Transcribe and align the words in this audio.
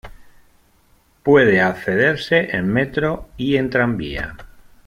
Puede 1.21 1.61
accederse 1.61 2.55
en 2.57 2.67
metro 2.73 3.29
y 3.37 3.57
en 3.57 3.69
tranvía. 3.69 4.35